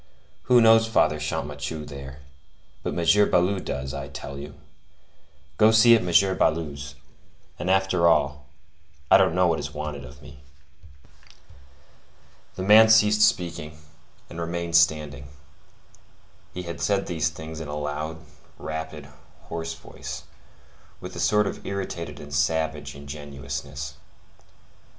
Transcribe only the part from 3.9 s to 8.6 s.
I tell you. Go see at M. Baloup's; and after all,